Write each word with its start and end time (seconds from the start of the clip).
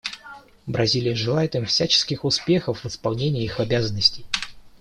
Бразилия 0.65 1.13
желает 1.15 1.53
им 1.53 1.67
всяческих 1.67 2.25
успехов 2.25 2.79
в 2.83 2.87
исполнении 2.87 3.43
их 3.43 3.59
обязанностей. 3.59 4.25